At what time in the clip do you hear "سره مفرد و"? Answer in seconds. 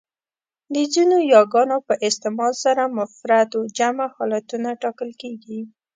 2.63-3.61